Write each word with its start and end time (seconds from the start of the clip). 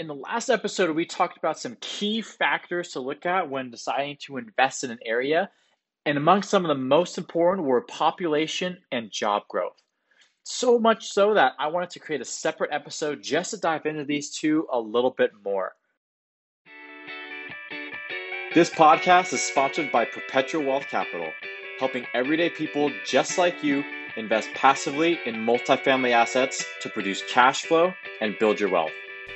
In 0.00 0.06
the 0.06 0.14
last 0.14 0.48
episode, 0.48 0.94
we 0.94 1.04
talked 1.04 1.38
about 1.38 1.58
some 1.58 1.76
key 1.80 2.22
factors 2.22 2.92
to 2.92 3.00
look 3.00 3.26
at 3.26 3.50
when 3.50 3.72
deciding 3.72 4.16
to 4.26 4.36
invest 4.36 4.84
in 4.84 4.92
an 4.92 5.00
area. 5.04 5.50
And 6.06 6.16
among 6.16 6.44
some 6.44 6.64
of 6.64 6.68
the 6.68 6.80
most 6.80 7.18
important 7.18 7.66
were 7.66 7.80
population 7.80 8.78
and 8.92 9.10
job 9.10 9.42
growth. 9.48 9.82
So 10.44 10.78
much 10.78 11.08
so 11.08 11.34
that 11.34 11.54
I 11.58 11.66
wanted 11.66 11.90
to 11.90 11.98
create 11.98 12.20
a 12.20 12.24
separate 12.24 12.70
episode 12.72 13.24
just 13.24 13.50
to 13.50 13.56
dive 13.56 13.86
into 13.86 14.04
these 14.04 14.30
two 14.30 14.68
a 14.72 14.78
little 14.78 15.10
bit 15.10 15.32
more. 15.44 15.72
This 18.54 18.70
podcast 18.70 19.32
is 19.32 19.42
sponsored 19.42 19.90
by 19.90 20.04
Perpetual 20.04 20.64
Wealth 20.64 20.86
Capital, 20.88 21.32
helping 21.80 22.06
everyday 22.14 22.50
people 22.50 22.92
just 23.04 23.36
like 23.36 23.64
you 23.64 23.82
invest 24.16 24.48
passively 24.54 25.18
in 25.26 25.34
multifamily 25.34 26.12
assets 26.12 26.64
to 26.82 26.88
produce 26.88 27.20
cash 27.28 27.64
flow 27.64 27.92
and 28.20 28.38
build 28.38 28.60
your 28.60 28.70
wealth. 28.70 28.92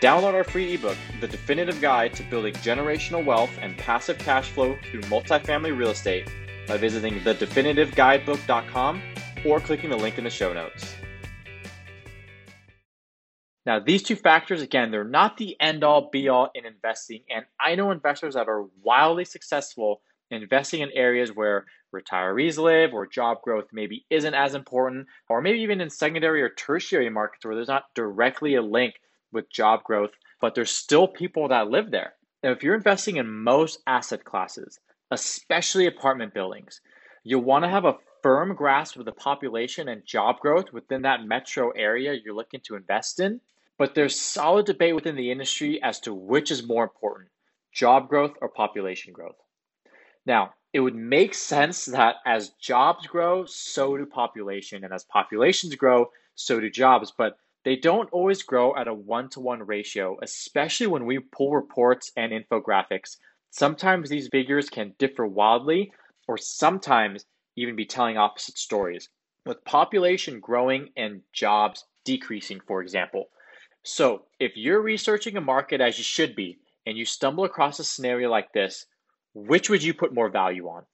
Download 0.00 0.34
our 0.34 0.44
free 0.44 0.74
ebook, 0.74 0.98
The 1.22 1.28
Definitive 1.28 1.80
Guide 1.80 2.12
to 2.14 2.22
Building 2.24 2.52
Generational 2.54 3.24
Wealth 3.24 3.56
and 3.62 3.78
Passive 3.78 4.18
Cash 4.18 4.50
Flow 4.50 4.76
Through 4.90 5.00
Multifamily 5.02 5.76
Real 5.76 5.88
Estate 5.88 6.30
by 6.68 6.76
visiting 6.76 7.18
thedefinitiveguidebook.com 7.20 9.02
or 9.46 9.58
clicking 9.58 9.88
the 9.88 9.96
link 9.96 10.18
in 10.18 10.24
the 10.24 10.30
show 10.30 10.52
notes. 10.52 10.94
Now, 13.64 13.80
these 13.80 14.02
two 14.02 14.16
factors, 14.16 14.60
again, 14.60 14.90
they're 14.90 15.02
not 15.02 15.38
the 15.38 15.56
end 15.60 15.82
all 15.82 16.10
be 16.10 16.28
all 16.28 16.50
in 16.54 16.66
investing. 16.66 17.22
And 17.30 17.46
I 17.58 17.74
know 17.74 17.90
investors 17.90 18.34
that 18.34 18.48
are 18.48 18.66
wildly 18.82 19.24
successful 19.24 20.02
investing 20.30 20.82
in 20.82 20.90
areas 20.92 21.30
where 21.34 21.64
retirees 21.94 22.58
live 22.58 22.92
or 22.92 23.06
job 23.06 23.40
growth 23.40 23.68
maybe 23.72 24.04
isn't 24.10 24.34
as 24.34 24.54
important, 24.54 25.06
or 25.30 25.40
maybe 25.40 25.60
even 25.60 25.80
in 25.80 25.88
secondary 25.88 26.42
or 26.42 26.50
tertiary 26.50 27.08
markets 27.08 27.46
where 27.46 27.54
there's 27.54 27.66
not 27.66 27.86
directly 27.94 28.56
a 28.56 28.62
link 28.62 28.96
with 29.32 29.50
job 29.50 29.82
growth, 29.84 30.10
but 30.40 30.54
there's 30.54 30.70
still 30.70 31.08
people 31.08 31.48
that 31.48 31.70
live 31.70 31.90
there. 31.90 32.14
Now, 32.42 32.52
if 32.52 32.62
you're 32.62 32.74
investing 32.74 33.16
in 33.16 33.28
most 33.28 33.80
asset 33.86 34.24
classes, 34.24 34.78
especially 35.10 35.86
apartment 35.86 36.34
buildings, 36.34 36.80
you'll 37.24 37.42
want 37.42 37.64
to 37.64 37.68
have 37.70 37.84
a 37.84 37.96
firm 38.22 38.54
grasp 38.54 38.96
of 38.96 39.04
the 39.04 39.12
population 39.12 39.88
and 39.88 40.04
job 40.04 40.40
growth 40.40 40.72
within 40.72 41.02
that 41.02 41.24
metro 41.24 41.70
area 41.70 42.14
you're 42.14 42.34
looking 42.34 42.60
to 42.64 42.76
invest 42.76 43.20
in. 43.20 43.40
But 43.78 43.94
there's 43.94 44.18
solid 44.18 44.66
debate 44.66 44.94
within 44.94 45.16
the 45.16 45.30
industry 45.30 45.82
as 45.82 46.00
to 46.00 46.14
which 46.14 46.50
is 46.50 46.66
more 46.66 46.84
important 46.84 47.28
job 47.72 48.08
growth 48.08 48.32
or 48.40 48.48
population 48.48 49.12
growth. 49.12 49.36
Now, 50.24 50.54
it 50.72 50.80
would 50.80 50.94
make 50.94 51.34
sense 51.34 51.84
that 51.86 52.16
as 52.26 52.50
jobs 52.60 53.06
grow, 53.06 53.44
so 53.44 53.96
do 53.96 54.06
population. 54.06 54.82
And 54.84 54.92
as 54.92 55.04
populations 55.04 55.74
grow, 55.74 56.10
so 56.34 56.58
do 56.58 56.70
jobs. 56.70 57.12
But 57.16 57.38
they 57.66 57.74
don't 57.74 58.08
always 58.12 58.44
grow 58.44 58.76
at 58.76 58.86
a 58.86 58.94
one 58.94 59.28
to 59.28 59.40
one 59.40 59.60
ratio, 59.60 60.16
especially 60.22 60.86
when 60.86 61.04
we 61.04 61.18
pull 61.18 61.50
reports 61.50 62.12
and 62.16 62.30
infographics. 62.30 63.16
Sometimes 63.50 64.08
these 64.08 64.28
figures 64.28 64.70
can 64.70 64.94
differ 65.00 65.26
wildly, 65.26 65.90
or 66.28 66.38
sometimes 66.38 67.24
even 67.56 67.74
be 67.74 67.84
telling 67.84 68.16
opposite 68.16 68.56
stories, 68.56 69.08
with 69.44 69.64
population 69.64 70.38
growing 70.38 70.90
and 70.96 71.22
jobs 71.32 71.84
decreasing, 72.04 72.60
for 72.68 72.80
example. 72.82 73.30
So, 73.82 74.26
if 74.38 74.52
you're 74.54 74.80
researching 74.80 75.36
a 75.36 75.40
market 75.40 75.80
as 75.80 75.98
you 75.98 76.04
should 76.04 76.36
be, 76.36 76.60
and 76.86 76.96
you 76.96 77.04
stumble 77.04 77.42
across 77.42 77.80
a 77.80 77.84
scenario 77.84 78.30
like 78.30 78.52
this, 78.52 78.86
which 79.34 79.68
would 79.68 79.82
you 79.82 79.92
put 79.92 80.14
more 80.14 80.30
value 80.30 80.68
on? 80.68 80.84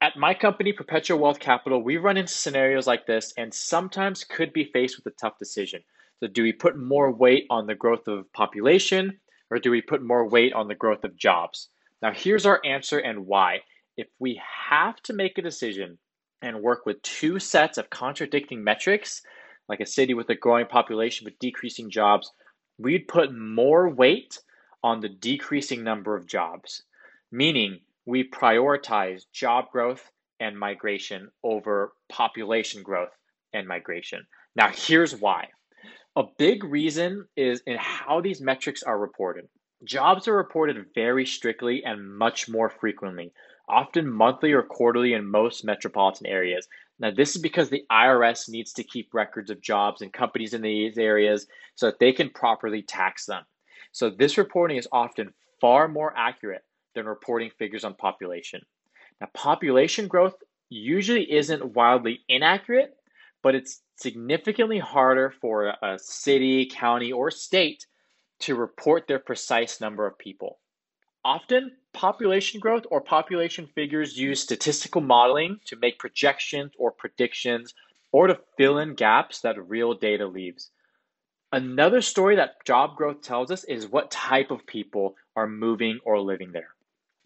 At 0.00 0.16
my 0.16 0.34
company, 0.34 0.72
Perpetual 0.72 1.18
Wealth 1.18 1.40
Capital, 1.40 1.82
we 1.82 1.96
run 1.96 2.16
into 2.16 2.32
scenarios 2.32 2.86
like 2.86 3.06
this 3.06 3.34
and 3.36 3.52
sometimes 3.52 4.22
could 4.22 4.52
be 4.52 4.70
faced 4.72 4.96
with 4.96 5.12
a 5.12 5.16
tough 5.16 5.36
decision. 5.36 5.82
So, 6.20 6.28
do 6.28 6.42
we 6.42 6.52
put 6.52 6.76
more 6.76 7.10
weight 7.10 7.46
on 7.50 7.66
the 7.66 7.74
growth 7.74 8.06
of 8.06 8.30
population 8.32 9.18
or 9.50 9.58
do 9.58 9.70
we 9.70 9.80
put 9.80 10.02
more 10.02 10.28
weight 10.28 10.52
on 10.52 10.68
the 10.68 10.74
growth 10.74 11.04
of 11.04 11.16
jobs? 11.16 11.68
Now, 12.02 12.12
here's 12.12 12.46
our 12.46 12.60
answer 12.64 12.98
and 12.98 13.26
why. 13.26 13.60
If 13.96 14.08
we 14.18 14.40
have 14.68 14.96
to 15.02 15.12
make 15.12 15.38
a 15.38 15.42
decision 15.42 15.98
and 16.42 16.62
work 16.62 16.86
with 16.86 17.02
two 17.02 17.38
sets 17.38 17.78
of 17.78 17.90
contradicting 17.90 18.62
metrics, 18.62 19.22
like 19.68 19.80
a 19.80 19.86
city 19.86 20.14
with 20.14 20.28
a 20.30 20.34
growing 20.34 20.66
population 20.66 21.24
but 21.24 21.38
decreasing 21.38 21.90
jobs, 21.90 22.32
we'd 22.78 23.08
put 23.08 23.34
more 23.34 23.88
weight 23.88 24.38
on 24.82 25.00
the 25.00 25.08
decreasing 25.08 25.84
number 25.84 26.16
of 26.16 26.26
jobs, 26.26 26.82
meaning 27.30 27.80
we 28.06 28.28
prioritize 28.28 29.24
job 29.32 29.70
growth 29.70 30.10
and 30.40 30.58
migration 30.58 31.30
over 31.44 31.92
population 32.08 32.82
growth 32.82 33.10
and 33.52 33.68
migration. 33.68 34.26
Now, 34.56 34.70
here's 34.74 35.14
why. 35.14 35.48
A 36.16 36.24
big 36.38 36.64
reason 36.64 37.26
is 37.36 37.62
in 37.66 37.76
how 37.78 38.20
these 38.20 38.40
metrics 38.40 38.82
are 38.82 38.98
reported. 38.98 39.48
Jobs 39.84 40.26
are 40.26 40.36
reported 40.36 40.84
very 40.92 41.24
strictly 41.24 41.84
and 41.84 42.16
much 42.18 42.48
more 42.48 42.68
frequently, 42.68 43.32
often 43.68 44.10
monthly 44.10 44.52
or 44.52 44.62
quarterly 44.62 45.12
in 45.12 45.24
most 45.24 45.64
metropolitan 45.64 46.26
areas. 46.26 46.66
Now, 46.98 47.12
this 47.12 47.36
is 47.36 47.40
because 47.40 47.70
the 47.70 47.84
IRS 47.92 48.48
needs 48.48 48.72
to 48.72 48.84
keep 48.84 49.14
records 49.14 49.50
of 49.50 49.60
jobs 49.60 50.02
and 50.02 50.12
companies 50.12 50.52
in 50.52 50.62
these 50.62 50.98
areas 50.98 51.46
so 51.76 51.86
that 51.86 52.00
they 52.00 52.12
can 52.12 52.28
properly 52.30 52.82
tax 52.82 53.24
them. 53.24 53.44
So, 53.92 54.10
this 54.10 54.36
reporting 54.36 54.78
is 54.78 54.88
often 54.90 55.32
far 55.60 55.86
more 55.86 56.12
accurate 56.16 56.64
than 56.96 57.06
reporting 57.06 57.50
figures 57.56 57.84
on 57.84 57.94
population. 57.94 58.60
Now, 59.20 59.28
population 59.32 60.08
growth 60.08 60.34
usually 60.70 61.32
isn't 61.32 61.74
wildly 61.74 62.20
inaccurate, 62.28 62.96
but 63.42 63.54
it's 63.54 63.80
significantly 64.00 64.78
harder 64.78 65.30
for 65.40 65.74
a 65.82 65.98
city, 65.98 66.66
county, 66.66 67.12
or 67.12 67.30
state 67.30 67.86
to 68.40 68.54
report 68.54 69.06
their 69.06 69.18
precise 69.18 69.80
number 69.80 70.06
of 70.06 70.18
people. 70.18 70.58
Often, 71.24 71.76
population 71.92 72.60
growth 72.60 72.84
or 72.90 73.02
population 73.02 73.66
figures 73.74 74.16
use 74.16 74.40
statistical 74.40 75.02
modeling 75.02 75.60
to 75.66 75.76
make 75.76 75.98
projections 75.98 76.72
or 76.78 76.90
predictions 76.90 77.74
or 78.10 78.26
to 78.26 78.40
fill 78.56 78.78
in 78.78 78.94
gaps 78.94 79.40
that 79.42 79.68
real 79.68 79.92
data 79.92 80.26
leaves. 80.26 80.70
Another 81.52 82.00
story 82.00 82.36
that 82.36 82.64
job 82.64 82.96
growth 82.96 83.20
tells 83.22 83.50
us 83.50 83.64
is 83.64 83.86
what 83.86 84.10
type 84.10 84.50
of 84.50 84.66
people 84.66 85.16
are 85.36 85.48
moving 85.48 85.98
or 86.04 86.20
living 86.20 86.52
there. 86.52 86.74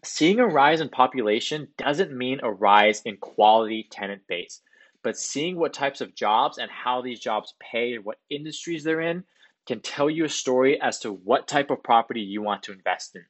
Seeing 0.03 0.39
a 0.39 0.47
rise 0.47 0.81
in 0.81 0.89
population 0.89 1.67
doesn't 1.77 2.11
mean 2.11 2.39
a 2.43 2.51
rise 2.51 3.01
in 3.03 3.17
quality 3.17 3.87
tenant 3.89 4.27
base, 4.27 4.61
but 5.05 5.15
seeing 5.15 5.55
what 5.55 5.71
types 5.71 6.01
of 6.01 6.15
jobs 6.15 6.57
and 6.57 6.71
how 6.71 6.99
these 6.99 7.19
jobs 7.19 7.53
pay 7.59 7.93
and 7.93 8.03
what 8.03 8.17
industries 8.31 8.83
they're 8.83 9.01
in 9.01 9.23
can 9.67 9.79
tell 9.79 10.09
you 10.09 10.25
a 10.25 10.29
story 10.29 10.81
as 10.81 10.97
to 10.97 11.11
what 11.11 11.47
type 11.47 11.69
of 11.69 11.83
property 11.83 12.21
you 12.21 12.41
want 12.41 12.63
to 12.63 12.71
invest 12.71 13.15
in. 13.15 13.23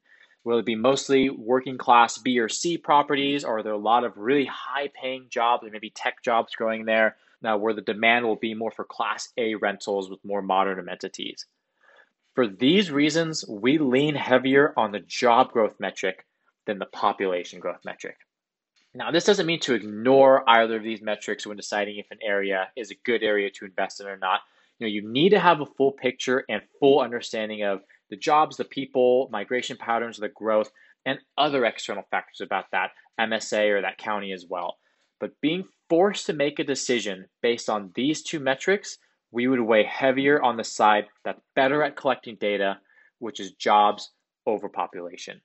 Will 0.45 0.59
it 0.59 0.65
be 0.65 0.75
mostly 0.75 1.29
working 1.29 1.77
class 1.77 2.17
B 2.17 2.39
or 2.39 2.47
C 2.47 2.77
properties, 2.77 3.43
or 3.43 3.57
are 3.57 3.63
there 3.63 3.73
a 3.73 3.77
lot 3.77 4.05
of 4.05 4.15
really 4.15 4.45
high 4.45 4.89
paying 5.01 5.25
jobs, 5.29 5.67
or 5.67 5.69
maybe 5.69 5.89
tech 5.89 6.23
jobs 6.23 6.55
growing 6.55 6.85
there, 6.85 7.17
now 7.41 7.57
where 7.57 7.73
the 7.73 7.81
demand 7.81 8.25
will 8.25 8.37
be 8.37 8.53
more 8.53 8.71
for 8.71 8.85
class 8.85 9.33
A 9.37 9.55
rentals 9.55 10.09
with 10.09 10.23
more 10.23 10.41
modern 10.41 10.79
amenities? 10.79 11.45
For 12.35 12.47
these 12.47 12.89
reasons, 12.89 13.43
we 13.49 13.79
lean 13.79 14.15
heavier 14.15 14.73
on 14.77 14.93
the 14.93 15.01
job 15.01 15.51
growth 15.51 15.75
metric 15.81 16.25
than 16.67 16.79
the 16.79 16.85
population 16.85 17.59
growth 17.59 17.81
metric. 17.83 18.15
Now, 18.95 19.11
this 19.11 19.25
doesn't 19.25 19.45
mean 19.45 19.59
to 19.61 19.73
ignore 19.73 20.49
either 20.49 20.77
of 20.77 20.83
these 20.83 21.01
metrics 21.01 21.45
when 21.45 21.57
deciding 21.57 21.97
if 21.97 22.09
an 22.11 22.19
area 22.23 22.69
is 22.77 22.91
a 22.91 22.95
good 23.03 23.23
area 23.23 23.49
to 23.51 23.65
invest 23.65 23.99
in 23.99 24.07
or 24.07 24.15
not. 24.15 24.39
You 24.79 24.87
know, 24.87 24.91
you 24.91 25.05
need 25.05 25.29
to 25.31 25.39
have 25.39 25.59
a 25.59 25.65
full 25.65 25.91
picture 25.91 26.45
and 26.47 26.61
full 26.79 27.01
understanding 27.01 27.63
of 27.63 27.81
the 28.09 28.15
jobs, 28.15 28.55
the 28.55 28.63
people, 28.63 29.27
migration 29.29 29.75
patterns, 29.75 30.17
the 30.17 30.29
growth, 30.29 30.71
and 31.05 31.19
other 31.37 31.65
external 31.65 32.05
factors 32.09 32.39
about 32.39 32.71
that 32.71 32.91
MSA 33.19 33.69
or 33.71 33.81
that 33.81 33.97
county 33.97 34.31
as 34.31 34.45
well. 34.49 34.77
But 35.19 35.41
being 35.41 35.65
forced 35.89 36.25
to 36.27 36.33
make 36.33 36.59
a 36.59 36.63
decision 36.63 37.25
based 37.41 37.69
on 37.69 37.91
these 37.95 38.23
two 38.23 38.39
metrics, 38.39 38.97
we 39.29 39.47
would 39.47 39.59
weigh 39.59 39.83
heavier 39.83 40.41
on 40.41 40.55
the 40.55 40.63
side 40.63 41.07
that's 41.25 41.41
better 41.53 41.83
at 41.83 41.97
collecting 41.97 42.37
data, 42.39 42.79
which 43.19 43.41
is 43.41 43.51
jobs 43.51 44.11
over 44.45 44.69
population. 44.69 45.41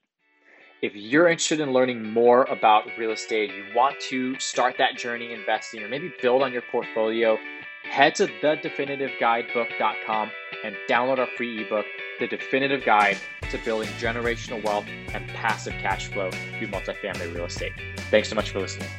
If 0.81 0.95
you're 0.95 1.27
interested 1.27 1.59
in 1.59 1.73
learning 1.73 2.11
more 2.11 2.45
about 2.45 2.85
real 2.97 3.11
estate, 3.11 3.53
you 3.53 3.65
want 3.75 3.99
to 4.09 4.39
start 4.39 4.79
that 4.79 4.97
journey 4.97 5.31
investing 5.31 5.83
or 5.83 5.87
maybe 5.87 6.11
build 6.23 6.41
on 6.41 6.51
your 6.51 6.63
portfolio, 6.71 7.37
head 7.83 8.15
to 8.15 8.25
thedefinitiveguidebook.com 8.25 10.31
and 10.63 10.75
download 10.89 11.19
our 11.19 11.27
free 11.37 11.63
ebook, 11.63 11.85
The 12.19 12.25
Definitive 12.25 12.83
Guide 12.83 13.19
to 13.51 13.59
Building 13.59 13.89
Generational 13.99 14.63
Wealth 14.63 14.87
and 15.13 15.27
Passive 15.29 15.73
Cash 15.73 16.07
Flow 16.07 16.31
through 16.31 16.69
Multifamily 16.69 17.31
Real 17.31 17.45
Estate. 17.45 17.73
Thanks 18.09 18.29
so 18.29 18.35
much 18.35 18.49
for 18.49 18.59
listening. 18.59 18.89